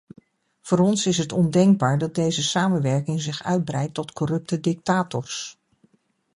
[0.61, 5.57] Voor ons is het ondenkbaar dat deze samenwerking zich uitbreidt tot corrupte dictators.